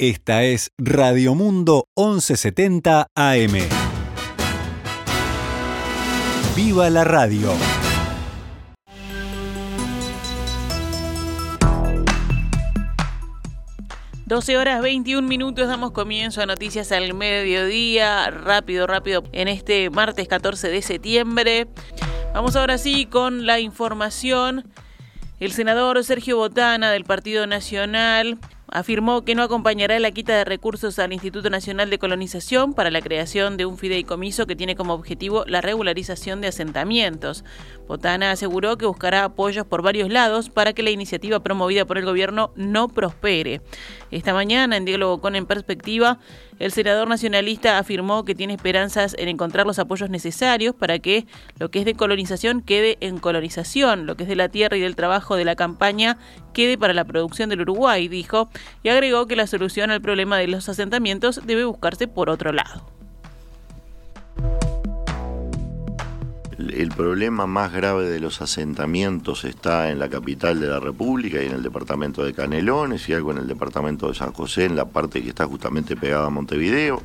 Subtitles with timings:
[0.00, 3.52] Esta es Radio Mundo 1170 AM.
[6.54, 7.52] ¡Viva la radio!
[14.24, 20.28] Doce horas 21 minutos damos comienzo a Noticias al Mediodía, rápido, rápido, en este martes
[20.28, 21.66] 14 de septiembre.
[22.32, 24.70] Vamos ahora sí con la información.
[25.40, 28.38] El senador Sergio Botana del Partido Nacional
[28.70, 33.00] afirmó que no acompañará la quita de recursos al Instituto Nacional de Colonización para la
[33.00, 37.44] creación de un fideicomiso que tiene como objetivo la regularización de asentamientos.
[37.86, 42.04] Botana aseguró que buscará apoyos por varios lados para que la iniciativa promovida por el
[42.04, 43.62] gobierno no prospere.
[44.10, 46.18] Esta mañana, en diálogo con En Perspectiva,
[46.58, 51.26] el senador nacionalista afirmó que tiene esperanzas en encontrar los apoyos necesarios para que
[51.58, 54.80] lo que es de colonización quede en colonización, lo que es de la tierra y
[54.80, 56.18] del trabajo de la campaña
[56.52, 58.50] quede para la producción del Uruguay, dijo,
[58.82, 62.97] y agregó que la solución al problema de los asentamientos debe buscarse por otro lado.
[66.58, 71.46] El problema más grave de los asentamientos está en la capital de la República y
[71.46, 74.86] en el departamento de Canelones y algo en el departamento de San José, en la
[74.86, 77.02] parte que está justamente pegada a Montevideo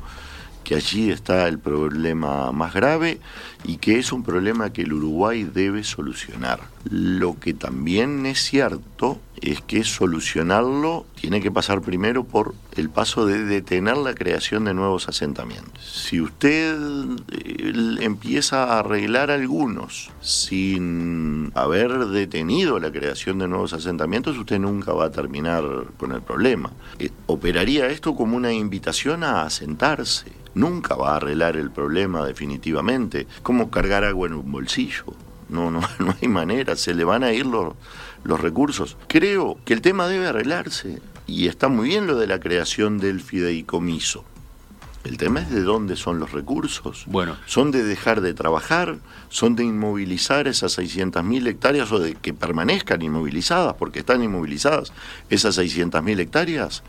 [0.64, 3.20] que allí está el problema más grave
[3.64, 6.60] y que es un problema que el Uruguay debe solucionar.
[6.90, 13.24] Lo que también es cierto es que solucionarlo tiene que pasar primero por el paso
[13.24, 15.82] de detener la creación de nuevos asentamientos.
[15.82, 16.76] Si usted
[17.32, 24.92] eh, empieza a arreglar algunos sin haber detenido la creación de nuevos asentamientos, usted nunca
[24.92, 25.64] va a terminar
[25.96, 26.70] con el problema.
[26.98, 33.26] Eh, operaría esto como una invitación a asentarse nunca va a arreglar el problema definitivamente.
[33.42, 35.06] Como cargar agua en un bolsillo.
[35.48, 37.72] No, no, no hay manera, se le van a ir los,
[38.24, 38.98] los recursos.
[39.06, 43.20] Creo que el tema debe arreglarse y está muy bien lo de la creación del
[43.20, 44.24] fideicomiso.
[45.04, 47.04] El tema es de dónde son los recursos.
[47.06, 47.36] Bueno.
[47.44, 48.96] ¿Son de dejar de trabajar?
[49.28, 54.92] ¿Son de inmovilizar esas 600.000 hectáreas o de que permanezcan inmovilizadas porque están inmovilizadas
[55.28, 56.82] esas 600.000 hectáreas?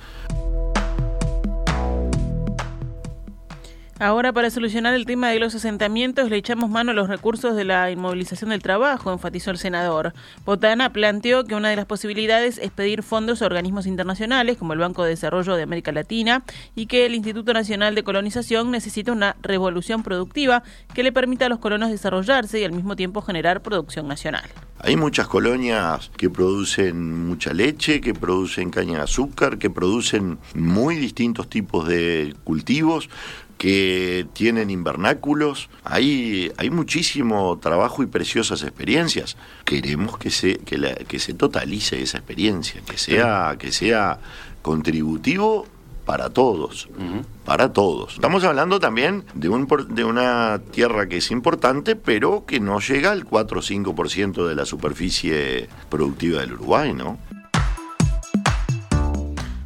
[4.05, 7.65] Ahora, para solucionar el tema de los asentamientos, le echamos mano a los recursos de
[7.65, 10.13] la inmovilización del trabajo, enfatizó el senador.
[10.45, 14.79] Botana planteó que una de las posibilidades es pedir fondos a organismos internacionales, como el
[14.79, 16.43] Banco de Desarrollo de América Latina,
[16.75, 20.61] y que el Instituto Nacional de Colonización necesita una revolución productiva
[20.93, 24.47] que le permita a los colonos desarrollarse y al mismo tiempo generar producción nacional.
[24.77, 30.97] Hay muchas colonias que producen mucha leche, que producen caña de azúcar, que producen muy
[30.97, 33.09] distintos tipos de cultivos
[33.57, 35.69] que tienen invernáculos.
[35.83, 39.37] Hay, hay muchísimo trabajo y preciosas experiencias.
[39.63, 44.19] Queremos que se, que, que se totalice esa experiencia, que sea, que sea
[44.61, 45.67] contributivo
[46.05, 46.87] para todos,
[47.45, 48.13] para todos.
[48.13, 53.11] Estamos hablando también de, un, de una tierra que es importante, pero que no llega
[53.11, 57.17] al 4 o 5% de la superficie productiva del Uruguay, ¿no?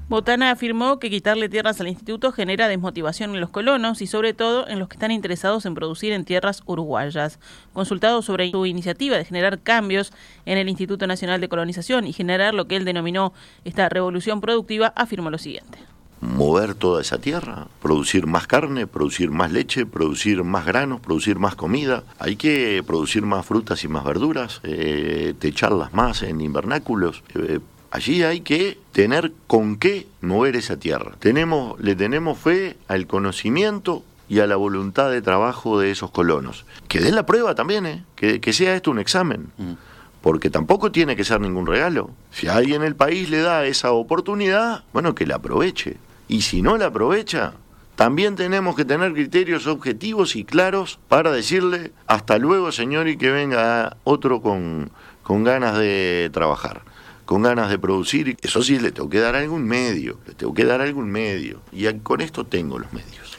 [0.09, 4.67] Botana afirmó que quitarle tierras al instituto genera desmotivación en los colonos y sobre todo
[4.67, 7.37] en los que están interesados en producir en tierras uruguayas.
[7.73, 10.11] Consultado sobre su iniciativa de generar cambios
[10.47, 13.33] en el Instituto Nacional de Colonización y generar lo que él denominó
[13.65, 15.77] esta revolución productiva, afirmó lo siguiente
[16.21, 21.55] mover toda esa tierra, producir más carne, producir más leche, producir más granos, producir más
[21.55, 22.03] comida.
[22.17, 27.59] Hay que producir más frutas y más verduras, eh, techarlas más en invernáculos, eh,
[27.91, 31.13] Allí hay que tener con qué mover esa tierra.
[31.19, 36.66] Tenemos, le tenemos fe al conocimiento y a la voluntad de trabajo de esos colonos.
[36.88, 38.03] Que den la prueba también, ¿eh?
[38.16, 39.47] que, sea esto un examen.
[39.57, 39.73] Mm.
[40.22, 42.11] Porque tampoco tiene que ser ningún regalo.
[42.31, 45.97] Si alguien en el país le da esa oportunidad, bueno, que la aproveche.
[46.27, 47.53] Y si no la aprovecha,
[47.95, 53.31] también tenemos que tener criterios objetivos y claros para decirle hasta luego, señor, y que
[53.31, 54.91] venga otro con,
[55.23, 56.83] con ganas de trabajar
[57.29, 58.38] con ganas de producir.
[58.41, 61.62] Eso sí, le tengo que dar algún medio, le tengo que dar algún medio.
[61.72, 63.38] Y con esto tengo los medios.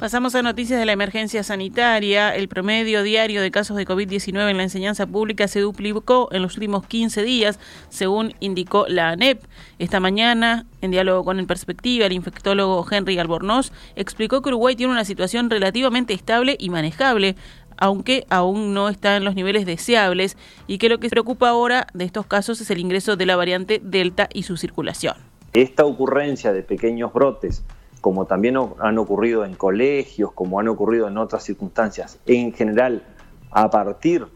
[0.00, 2.34] Pasamos a noticias de la emergencia sanitaria.
[2.34, 6.54] El promedio diario de casos de COVID-19 en la enseñanza pública se duplicó en los
[6.54, 7.60] últimos 15 días,
[7.90, 9.42] según indicó la ANEP.
[9.78, 14.92] Esta mañana, en diálogo con el Perspectiva, el infectólogo Henry Albornoz explicó que Uruguay tiene
[14.92, 17.36] una situación relativamente estable y manejable,
[17.78, 20.36] aunque aún no está en los niveles deseables
[20.66, 23.36] y que lo que se preocupa ahora de estos casos es el ingreso de la
[23.36, 25.16] variante Delta y su circulación.
[25.52, 27.62] Esta ocurrencia de pequeños brotes,
[28.00, 33.02] como también han ocurrido en colegios, como han ocurrido en otras circunstancias, en general
[33.50, 34.26] a partir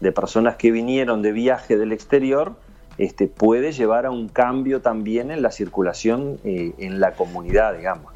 [0.00, 2.54] de personas que vinieron de viaje del exterior,
[2.98, 8.12] este, puede llevar a un cambio también en la circulación eh, en la comunidad, digamos.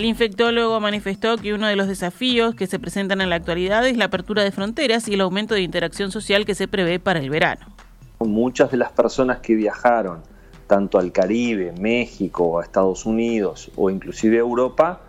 [0.00, 3.98] El infectólogo manifestó que uno de los desafíos que se presentan en la actualidad es
[3.98, 7.28] la apertura de fronteras y el aumento de interacción social que se prevé para el
[7.28, 7.66] verano.
[8.20, 10.22] Muchas de las personas que viajaron
[10.66, 15.02] tanto al Caribe, México, a Estados Unidos o inclusive a Europa,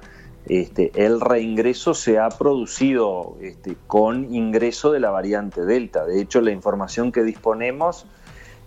[0.46, 6.04] este, el reingreso se ha producido este, con ingreso de la variante Delta.
[6.04, 8.08] De hecho, la información que disponemos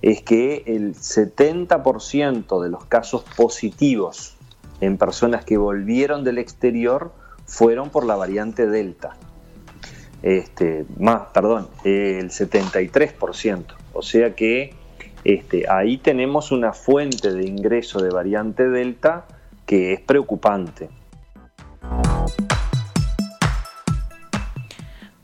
[0.00, 4.34] es que el 70% de los casos positivos
[4.81, 7.12] en personas que volvieron del exterior
[7.47, 9.17] fueron por la variante Delta.
[10.23, 13.65] Este, más, perdón, el 73%.
[13.93, 14.75] O sea que
[15.69, 19.26] ahí tenemos una fuente de ingreso de variante Delta
[19.67, 20.88] que es preocupante.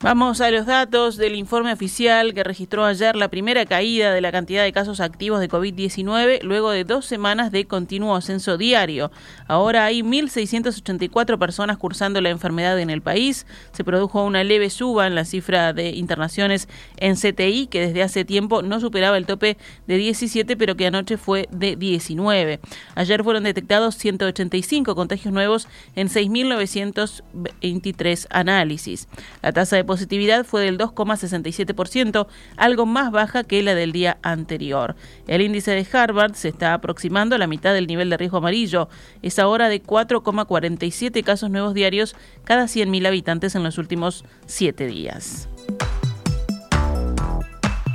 [0.02, 4.32] Vamos a los datos del informe oficial que registró ayer la primera caída de la
[4.32, 9.10] cantidad de casos activos de COVID-19 luego de dos semanas de continuo ascenso diario.
[9.46, 13.44] Ahora hay 1.684 personas cursando la enfermedad en el país.
[13.72, 16.66] Se produjo una leve suba en la cifra de internaciones
[16.96, 21.18] en CTI que desde hace tiempo no superaba el tope de 17 pero que anoche
[21.18, 22.60] fue de 19.
[22.94, 29.06] Ayer fueron detectados 185 contagios nuevos en 6.923 análisis.
[29.42, 34.94] La tasa de positividad fue del 2,67%, algo más baja que la del día anterior.
[35.26, 38.88] El índice de Harvard se está aproximando a la mitad del nivel de riesgo amarillo.
[39.20, 42.14] Es ahora de 4,47 casos nuevos diarios
[42.44, 45.48] cada 100.000 habitantes en los últimos siete días.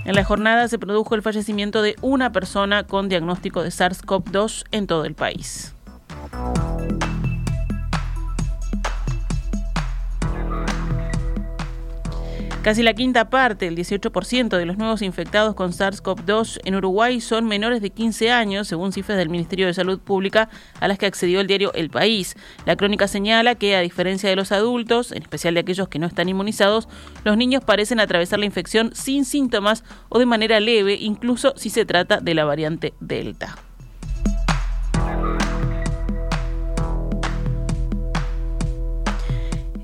[0.03, 4.85] En la jornada se produjo el fallecimiento de una persona con diagnóstico de SARS-CoV-2 en
[4.85, 5.73] todo el país.
[12.65, 17.45] Casi la quinta parte, el 18% de los nuevos infectados con SARS-CoV-2 en Uruguay son
[17.45, 21.41] menores de 15 años, según cifras del Ministerio de Salud Pública a las que accedió
[21.41, 22.35] el diario El País.
[22.65, 26.07] La crónica señala que, a diferencia de los adultos, en especial de aquellos que no
[26.07, 26.89] están inmunizados,
[27.23, 31.85] los niños parecen atravesar la infección sin síntomas o de manera leve, incluso si se
[31.85, 33.55] trata de la variante Delta.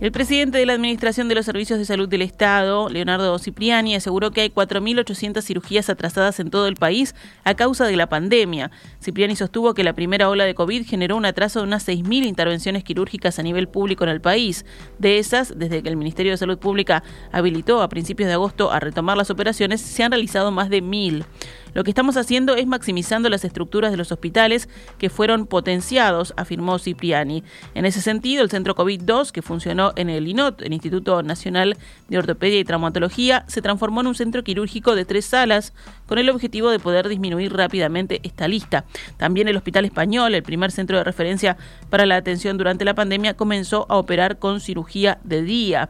[0.01, 4.31] El presidente de la Administración de los Servicios de Salud del Estado, Leonardo Cipriani, aseguró
[4.31, 7.13] que hay 4.800 cirugías atrasadas en todo el país
[7.43, 8.71] a causa de la pandemia.
[8.99, 12.83] Cipriani sostuvo que la primera ola de COVID generó un atraso de unas 6.000 intervenciones
[12.83, 14.65] quirúrgicas a nivel público en el país.
[14.97, 18.79] De esas, desde que el Ministerio de Salud Pública habilitó a principios de agosto a
[18.79, 21.25] retomar las operaciones, se han realizado más de 1.000.
[21.73, 26.79] Lo que estamos haciendo es maximizando las estructuras de los hospitales que fueron potenciados, afirmó
[26.79, 27.43] Cipriani.
[27.75, 31.77] En ese sentido, el centro COVID-2, que funcionó en el INOT, el Instituto Nacional
[32.09, 35.73] de Ortopedia y Traumatología, se transformó en un centro quirúrgico de tres salas
[36.07, 38.85] con el objetivo de poder disminuir rápidamente esta lista.
[39.17, 41.57] También el Hospital Español, el primer centro de referencia
[41.89, 45.89] para la atención durante la pandemia, comenzó a operar con cirugía de día.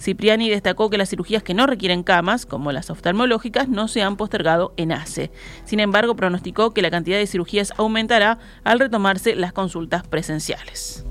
[0.00, 4.16] Cipriani destacó que las cirugías que no requieren camas, como las oftalmológicas, no se han
[4.16, 5.30] postergado en ACE.
[5.64, 11.04] Sin embargo, pronosticó que la cantidad de cirugías aumentará al retomarse las consultas presenciales.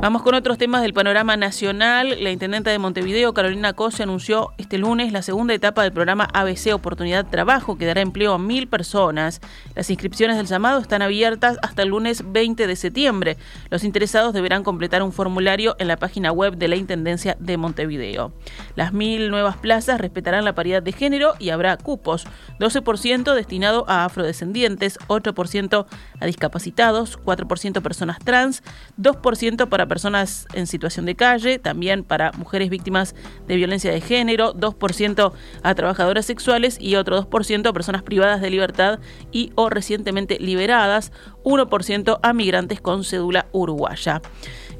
[0.00, 2.24] Vamos con otros temas del panorama nacional.
[2.24, 6.72] La intendenta de Montevideo, Carolina Cose, anunció este lunes la segunda etapa del programa ABC
[6.72, 9.42] Oportunidad Trabajo, que dará empleo a mil personas.
[9.74, 13.36] Las inscripciones del llamado están abiertas hasta el lunes 20 de septiembre.
[13.68, 18.32] Los interesados deberán completar un formulario en la página web de la Intendencia de Montevideo.
[18.76, 22.26] Las mil nuevas plazas respetarán la paridad de género y habrá cupos,
[22.58, 25.86] 12% destinado a afrodescendientes, 8%
[26.20, 28.62] a discapacitados, 4% personas trans,
[28.98, 33.16] 2% para personas en situación de calle, también para mujeres víctimas
[33.48, 35.32] de violencia de género, 2%
[35.64, 39.00] a trabajadoras sexuales y otro 2% a personas privadas de libertad
[39.32, 41.10] y o recientemente liberadas,
[41.42, 44.22] 1% a migrantes con cédula uruguaya.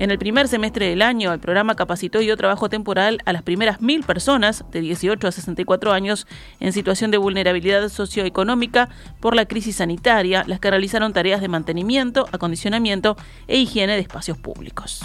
[0.00, 3.42] En el primer semestre del año, el programa capacitó y dio trabajo temporal a las
[3.42, 6.26] primeras mil personas de 18 a 64 años
[6.58, 8.88] en situación de vulnerabilidad socioeconómica
[9.20, 14.38] por la crisis sanitaria, las que realizaron tareas de mantenimiento, acondicionamiento e higiene de espacios
[14.38, 15.02] públicos.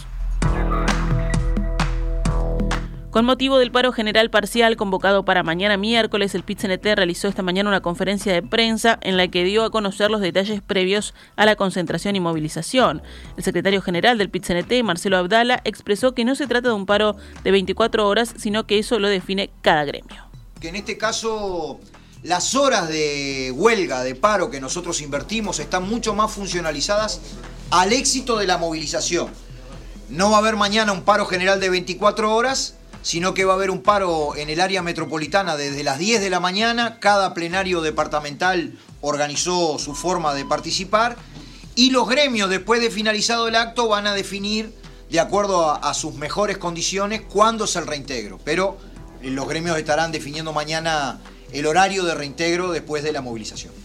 [3.16, 7.70] Con motivo del paro general parcial convocado para mañana miércoles, el PIT-CNT realizó esta mañana
[7.70, 11.56] una conferencia de prensa en la que dio a conocer los detalles previos a la
[11.56, 13.02] concentración y movilización.
[13.38, 17.16] El secretario general del PIT-CNT, Marcelo Abdala, expresó que no se trata de un paro
[17.46, 20.26] de 24 horas, sino que eso lo define cada gremio.
[20.60, 21.80] Que en este caso
[22.22, 27.22] las horas de huelga, de paro que nosotros invertimos están mucho más funcionalizadas
[27.72, 29.30] al éxito de la movilización.
[30.10, 33.56] No va a haber mañana un paro general de 24 horas, sino que va a
[33.56, 37.00] haber un paro en el área metropolitana desde las 10 de la mañana.
[37.00, 41.16] Cada plenario departamental organizó su forma de participar
[41.76, 44.74] y los gremios, después de finalizado el acto, van a definir,
[45.12, 48.40] de acuerdo a, sus mejores condiciones, cuándo es el reintegro.
[48.44, 48.80] Pero
[49.22, 51.20] los gremios estarán definiendo mañana
[51.52, 53.85] el horario de reintegro después de la movilización.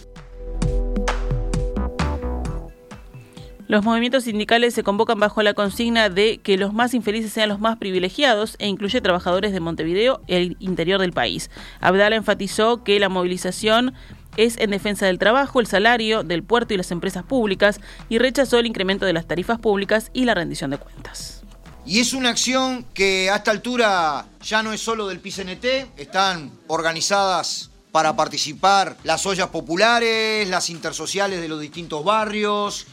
[3.71, 7.61] Los movimientos sindicales se convocan bajo la consigna de que los más infelices sean los
[7.61, 11.49] más privilegiados e incluye trabajadores de Montevideo y el interior del país.
[11.79, 13.93] Abdala enfatizó que la movilización
[14.35, 18.59] es en defensa del trabajo, el salario, del puerto y las empresas públicas y rechazó
[18.59, 21.41] el incremento de las tarifas públicas y la rendición de cuentas.
[21.85, 26.51] Y es una acción que a esta altura ya no es solo del PCNT, están
[26.67, 32.87] organizadas para participar las ollas populares, las intersociales de los distintos barrios,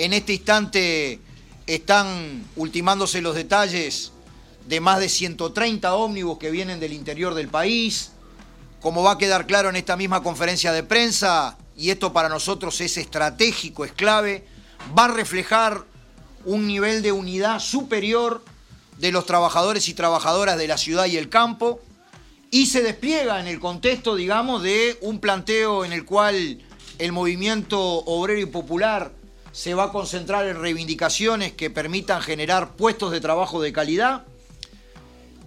[0.00, 1.20] en este instante
[1.66, 4.12] están ultimándose los detalles
[4.66, 8.12] de más de 130 ómnibus que vienen del interior del país.
[8.80, 12.80] Como va a quedar claro en esta misma conferencia de prensa, y esto para nosotros
[12.80, 14.46] es estratégico, es clave,
[14.98, 15.84] va a reflejar
[16.46, 18.42] un nivel de unidad superior
[18.96, 21.78] de los trabajadores y trabajadoras de la ciudad y el campo,
[22.50, 26.58] y se despliega en el contexto, digamos, de un planteo en el cual
[26.98, 29.19] el movimiento obrero y popular
[29.52, 34.24] se va a concentrar en reivindicaciones que permitan generar puestos de trabajo de calidad.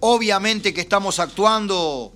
[0.00, 2.12] Obviamente que estamos actuando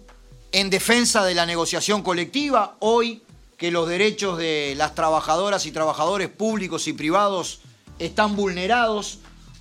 [0.53, 3.23] en defensa de la negociación colectiva, hoy
[3.57, 7.61] que los derechos de las trabajadoras y trabajadores públicos y privados
[7.99, 9.19] están vulnerados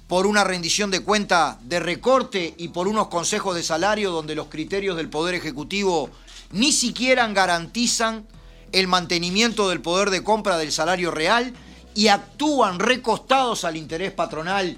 [0.07, 4.47] por una rendición de cuenta de recorte y por unos consejos de salario donde los
[4.47, 6.09] criterios del Poder Ejecutivo
[6.51, 8.25] ni siquiera garantizan
[8.71, 11.53] el mantenimiento del poder de compra del salario real
[11.97, 14.77] y actúan recostados al interés patronal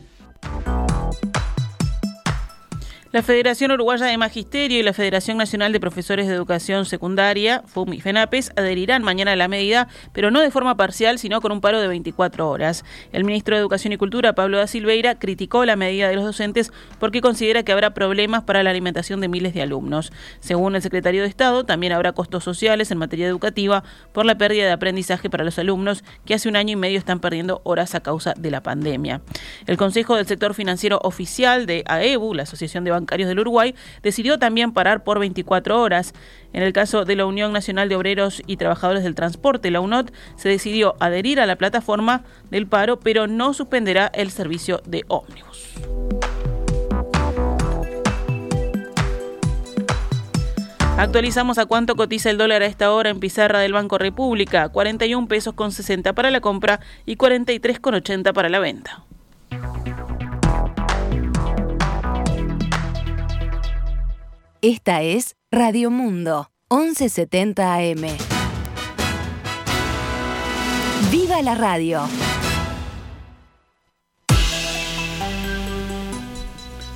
[3.12, 7.94] la Federación Uruguaya de Magisterio y la Federación Nacional de Profesores de Educación Secundaria, FUM
[7.94, 11.60] y FENAPES, adherirán mañana a la medida, pero no de forma parcial, sino con un
[11.60, 12.86] paro de 24 horas.
[13.12, 16.72] El ministro de Educación y Cultura, Pablo da Silveira, criticó la medida de los docentes
[17.00, 20.12] porque considera que habrá problemas para la alimentación de miles de alumnos.
[20.40, 24.66] Según el secretario de Estado, también habrá costos sociales en materia educativa por la pérdida
[24.66, 28.02] de aprendizaje para los alumnos que hace un año y medio están perdiendo horas a
[28.02, 29.22] causa de la pandemia.
[29.66, 34.38] El Consejo del Sector Financiero Oficial de AEBU, la Asociación de Bancarios del Uruguay, decidió
[34.38, 36.14] también parar por 24 horas.
[36.54, 40.12] En el caso de la Unión Nacional de Obreros y Trabajadores del Transporte, la UNOT,
[40.36, 45.76] se decidió adherir a la plataforma del paro, pero no suspenderá el servicio de ómnibus.
[51.00, 55.30] Actualizamos a cuánto cotiza el dólar a esta hora en pizarra del Banco República, 41
[55.30, 59.06] pesos con 60 para la compra y 43 con 80 para la venta.
[64.62, 68.02] Esta es Radio Mundo, 1170 AM.
[71.10, 72.02] ¡Viva la radio!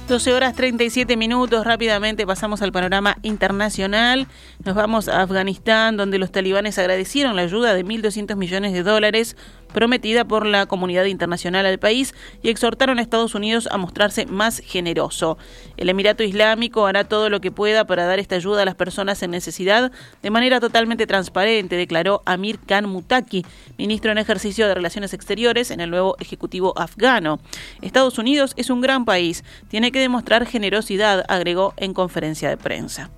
[0.09, 4.27] 12 horas 37 minutos, rápidamente pasamos al panorama internacional.
[4.65, 9.37] Nos vamos a Afganistán, donde los talibanes agradecieron la ayuda de 1.200 millones de dólares
[9.73, 14.59] prometida por la comunidad internacional al país y exhortaron a Estados Unidos a mostrarse más
[14.59, 15.37] generoso.
[15.77, 19.21] El Emirato Islámico hará todo lo que pueda para dar esta ayuda a las personas
[19.23, 23.45] en necesidad de manera totalmente transparente, declaró Amir Khan Mutaki,
[23.77, 27.39] ministro en ejercicio de Relaciones Exteriores en el nuevo Ejecutivo afgano.
[27.81, 33.09] Estados Unidos es un gran país, tiene que demostrar generosidad, agregó en conferencia de prensa.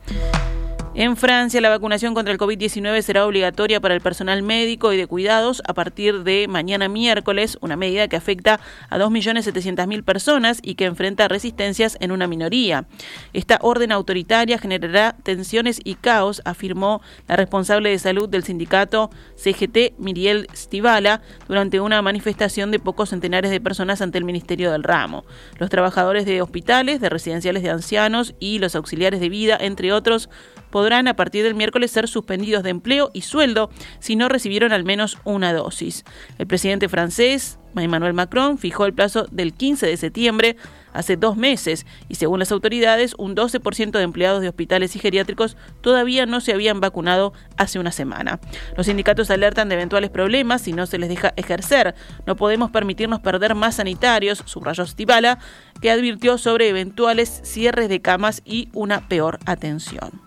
[0.97, 5.07] En Francia, la vacunación contra el COVID-19 será obligatoria para el personal médico y de
[5.07, 10.85] cuidados a partir de mañana miércoles, una medida que afecta a 2.700.000 personas y que
[10.85, 12.85] enfrenta resistencias en una minoría.
[13.33, 19.99] Esta orden autoritaria generará tensiones y caos, afirmó la responsable de salud del sindicato CGT,
[19.99, 25.25] Miriel Stivala, durante una manifestación de pocos centenares de personas ante el Ministerio del Ramo.
[25.59, 30.29] Los trabajadores de hospitales, de residenciales de ancianos y los auxiliares de vida, entre otros,
[30.75, 34.83] podrán a partir del miércoles ser suspendidos de empleo y sueldo si no recibieron al
[34.83, 36.03] menos una dosis.
[36.37, 40.57] El presidente francés, Emmanuel Macron, fijó el plazo del 15 de septiembre
[40.91, 45.55] hace dos meses y según las autoridades un 12% de empleados de hospitales y geriátricos
[45.79, 48.41] todavía no se habían vacunado hace una semana.
[48.75, 51.95] Los sindicatos alertan de eventuales problemas si no se les deja ejercer.
[52.25, 55.39] No podemos permitirnos perder más sanitarios, subrayó Stibala,
[55.79, 60.24] que advirtió sobre eventuales cierres de camas y una peor atención.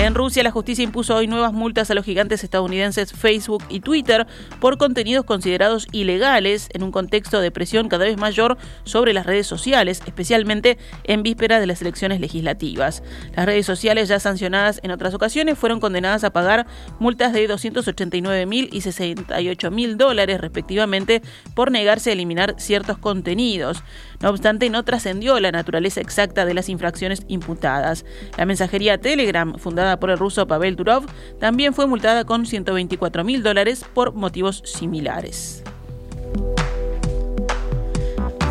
[0.00, 4.28] En Rusia, la justicia impuso hoy nuevas multas a los gigantes estadounidenses Facebook y Twitter
[4.60, 9.48] por contenidos considerados ilegales en un contexto de presión cada vez mayor sobre las redes
[9.48, 13.02] sociales, especialmente en vísperas de las elecciones legislativas.
[13.34, 16.68] Las redes sociales ya sancionadas en otras ocasiones fueron condenadas a pagar
[17.00, 21.22] multas de 289 mil y 68 mil dólares respectivamente
[21.54, 23.82] por negarse a eliminar ciertos contenidos.
[24.20, 28.04] No obstante, no trascendió la naturaleza exacta de las infracciones imputadas.
[28.36, 31.06] La mensajería Telegram, fundada por el ruso Pavel Durov,
[31.40, 35.64] también fue multada con 124 mil dólares por motivos similares.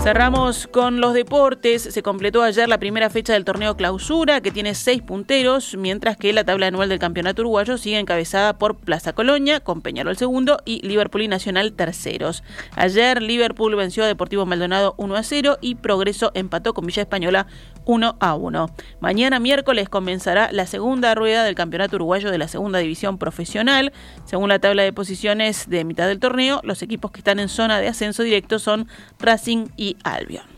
[0.07, 1.81] Cerramos con los deportes.
[1.81, 6.31] Se completó ayer la primera fecha del torneo clausura, que tiene seis punteros, mientras que
[6.31, 10.79] la tabla anual del campeonato uruguayo sigue encabezada por Plaza Colonia, con Peñarol segundo y
[10.87, 12.41] Liverpool y Nacional terceros.
[12.77, 17.47] Ayer Liverpool venció a Deportivo Maldonado 1 a 0 y Progreso empató con Villa Española
[17.87, 18.69] 1 a 1.
[18.99, 23.93] Mañana miércoles comenzará la segunda rueda del campeonato uruguayo de la segunda división profesional.
[24.25, 27.79] Según la tabla de posiciones de mitad del torneo, los equipos que están en zona
[27.79, 28.87] de ascenso directo son
[29.19, 30.56] Racing y Albion.